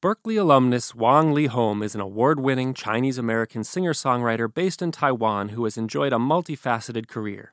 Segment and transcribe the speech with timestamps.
[0.00, 5.48] Berkeley alumnus Wang Lihome is an award winning Chinese American singer songwriter based in Taiwan
[5.48, 7.52] who has enjoyed a multifaceted career.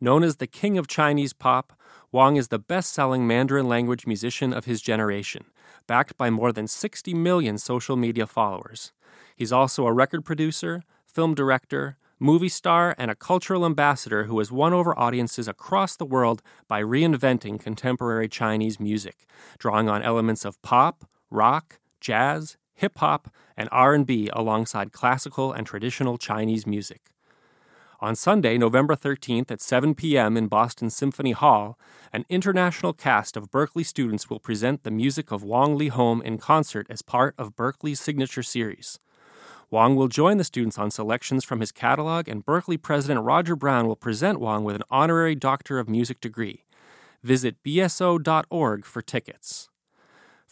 [0.00, 1.72] Known as the king of Chinese pop,
[2.12, 5.46] Wang is the best selling Mandarin language musician of his generation,
[5.88, 8.92] backed by more than 60 million social media followers.
[9.34, 14.52] He's also a record producer, film director, movie star, and a cultural ambassador who has
[14.52, 19.26] won over audiences across the world by reinventing contemporary Chinese music,
[19.58, 26.18] drawing on elements of pop, rock, jazz, hip hop, and R&B alongside classical and traditional
[26.18, 27.12] Chinese music.
[28.00, 30.36] On Sunday, November 13th at 7 p.m.
[30.36, 31.78] in Boston Symphony Hall,
[32.12, 36.36] an international cast of Berkeley students will present the music of Wong Wang Lihome in
[36.36, 38.98] concert as part of Berkeley's signature series.
[39.70, 43.86] Wang will join the students on selections from his catalog, and Berkeley President Roger Brown
[43.86, 46.64] will present Wang with an honorary Doctor of Music degree.
[47.22, 49.70] Visit bso.org for tickets.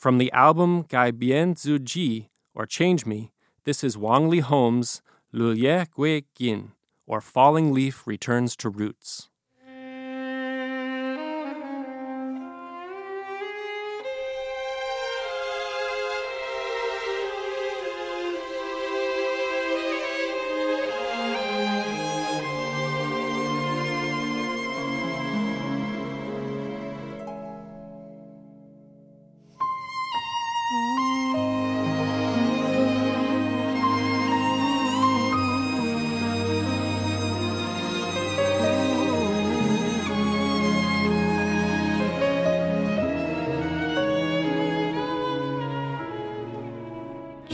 [0.01, 3.33] From the album Gai Bien Zu Ji, or Change Me,
[3.65, 6.73] this is Wang Lihome's Lu Ye Gui Gin,
[7.07, 9.29] or Falling Leaf Returns to Roots.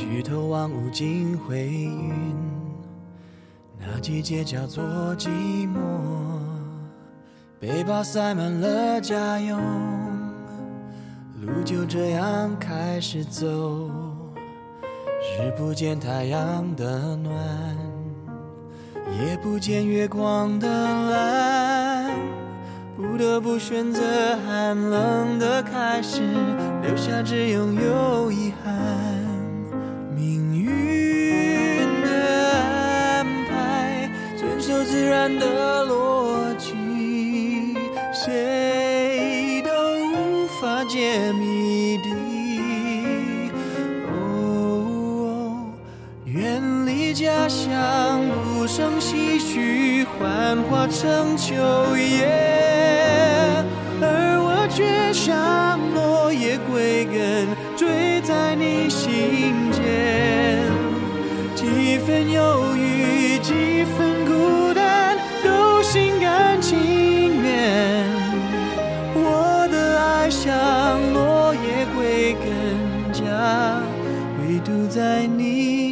[0.09, 2.15] 举头望无尽灰云，
[3.77, 4.85] 那季节叫做
[5.17, 5.29] 寂
[5.67, 5.79] 寞。
[7.59, 9.61] 背包塞满了家用，
[11.41, 13.91] 路就这样开始走。
[15.21, 17.35] 日不见太阳的暖，
[19.19, 20.69] 夜不见月光的
[21.11, 22.15] 蓝，
[22.97, 24.01] 不得不选择
[24.47, 26.23] 寒冷的开始，
[26.81, 29.26] 留下只拥有遗憾。
[30.17, 32.09] 命运的
[32.57, 36.73] 安排，遵守自然的逻辑，
[38.15, 39.71] 谁都
[40.09, 43.51] 无法解谜底。
[44.11, 45.69] 哦，
[46.25, 48.23] 远离家乡，
[48.55, 51.55] 不胜唏嘘，幻化成秋
[51.95, 52.27] 叶，
[54.77, 60.61] 却像落叶归根，坠在你心间，
[61.55, 65.83] 几分忧郁，几分孤单，都。
[65.83, 66.77] 心甘情
[67.43, 68.05] 愿，
[69.15, 70.51] 我的爱像
[71.15, 72.45] 落叶归根
[73.13, 73.81] 家，
[74.43, 75.86] 唯独在你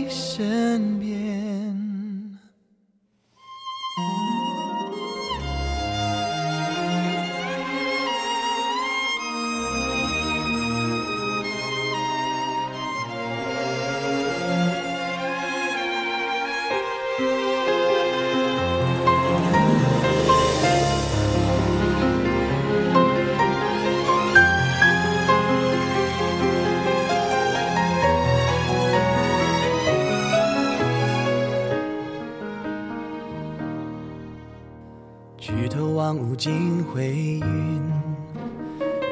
[36.15, 37.83] 无尽回云，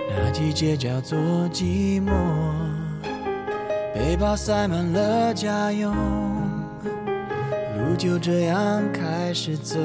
[0.08, 1.18] 那季节叫做
[1.52, 2.12] 寂寞。
[3.94, 5.94] 背包塞满了家用，
[7.76, 9.78] 路就这样开始走。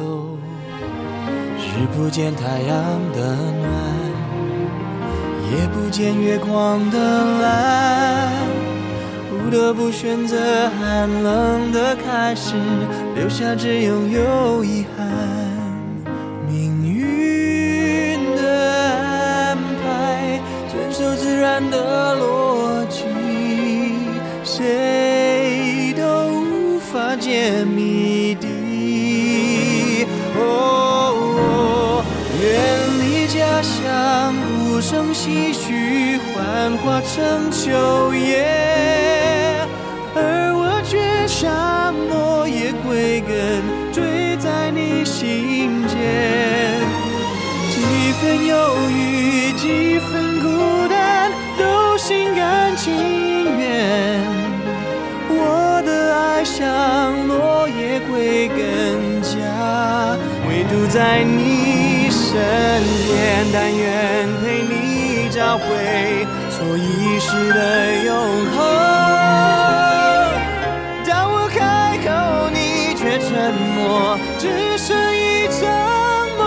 [1.57, 2.78] 日不见太阳
[3.13, 3.72] 的暖，
[5.51, 8.31] 夜不见月光的蓝，
[9.29, 12.55] 不得不选择寒冷的开始，
[13.16, 15.36] 留下只拥有遗憾。
[33.57, 34.35] 离家乡，
[34.69, 38.45] 不胜唏嘘，幻化成秋叶，
[40.13, 45.97] 而我却像落叶归根，坠在你心间，
[47.73, 47.81] 几
[48.21, 48.55] 分忧
[48.91, 51.31] 郁，几分孤单。
[51.57, 52.93] 都心甘情
[53.57, 54.21] 愿，
[55.29, 60.15] 我的爱像落叶归根家，
[60.47, 62.37] 唯独在你身，
[63.59, 65.65] 但愿陪你找回
[66.47, 68.15] 所遗失的永
[68.51, 68.55] 恒
[71.03, 72.07] 当我开口
[72.53, 75.57] 你却沉默只剩一场
[76.37, 76.45] 梦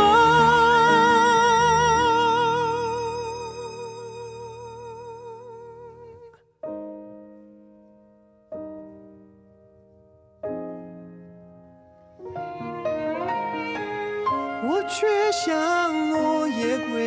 [14.62, 16.99] 我却像落叶归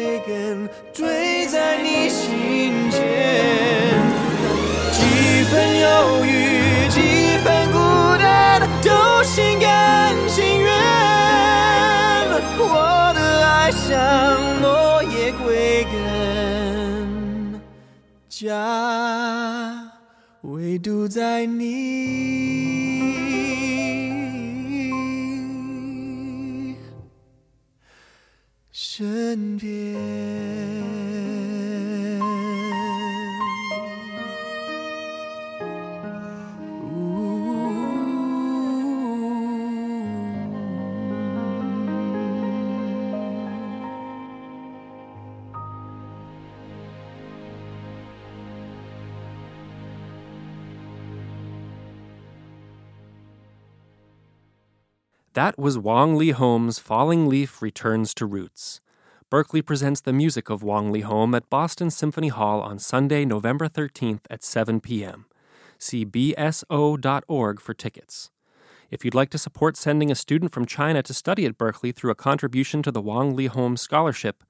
[0.94, 3.02] 坠在你心间。
[4.92, 7.78] 几分忧郁，几分孤
[8.18, 10.72] 单，都心甘情愿。
[12.60, 17.62] 我的爱像落叶归根，
[18.30, 19.92] 家
[20.42, 21.64] 唯独在你
[28.72, 30.33] 身边。
[55.34, 58.82] That was Wong Lee Home's Falling Leaf Returns to Roots.
[59.32, 63.68] Berkeley presents the music of Wong Lee Home at Boston Symphony Hall on Sunday, November
[63.68, 65.26] 13th at 7 p.m.
[65.80, 68.30] See bso.org for tickets.
[68.92, 72.12] If you'd like to support sending a student from China to study at Berkeley through
[72.12, 74.44] a contribution to the Wong Lee Home Scholarship,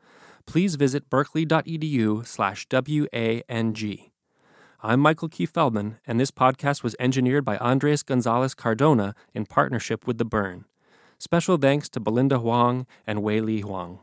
[0.46, 4.12] please visit berkeley.edu slash WANG.
[4.82, 10.06] I'm Michael Keith Feldman, and this podcast was engineered by Andres Gonzalez Cardona in partnership
[10.06, 10.66] with The Burn.
[11.24, 14.00] Special thanks to Belinda Huang and Wei Li Huang.